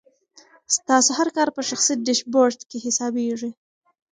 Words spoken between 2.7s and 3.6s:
حسابېږي.